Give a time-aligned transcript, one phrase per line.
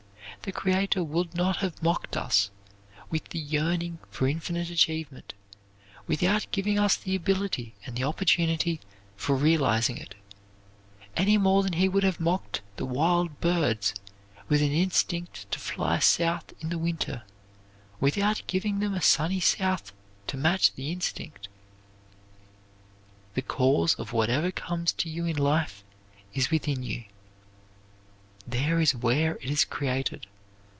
[0.43, 2.49] The Creator would not have mocked us
[3.11, 5.35] with the yearning for infinite achievement
[6.07, 8.79] without giving us the ability and the opportunity
[9.15, 10.15] for realizing it,
[11.15, 13.93] any more than he would have mocked the wild birds
[14.49, 17.21] with an instinct to fly south in the winter
[17.99, 19.93] without giving them a sunny South
[20.25, 21.49] to match the instinct.
[23.35, 25.83] The cause of whatever comes to you in life
[26.33, 27.03] is within you.
[28.47, 30.25] There is where it is created.